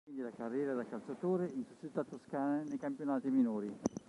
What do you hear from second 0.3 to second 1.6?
carriera da calciatore